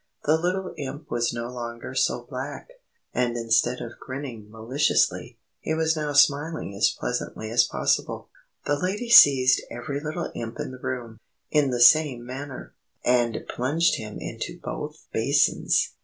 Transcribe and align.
The 0.23 0.35
little 0.35 0.73
Imp 0.79 1.11
was 1.11 1.31
no 1.31 1.47
longer 1.49 1.93
so 1.93 2.23
black, 2.27 2.69
and 3.13 3.37
instead 3.37 3.81
of 3.81 3.99
grinning 3.99 4.49
maliciously, 4.49 5.37
he 5.59 5.75
was 5.75 5.95
now 5.95 6.11
smiling 6.13 6.73
as 6.75 6.89
pleasantly 6.89 7.51
as 7.51 7.65
possible. 7.65 8.29
The 8.65 8.79
Lady 8.79 9.11
seized 9.11 9.61
every 9.69 9.99
little 9.99 10.31
Imp 10.33 10.59
in 10.59 10.71
the 10.71 10.79
room, 10.79 11.19
in 11.51 11.69
the 11.69 11.79
same 11.79 12.25
manner, 12.25 12.73
and 13.05 13.45
plunged 13.47 13.97
him 13.97 14.17
into 14.19 14.59
both 14.59 15.05
basins. 15.13 15.91